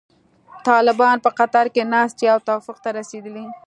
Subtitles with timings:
[0.67, 3.45] طالبان په قطر کې ناست دي او توافق ته رسیدلي.